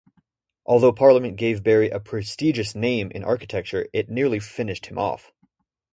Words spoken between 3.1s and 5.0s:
in architecture, it nearly finished him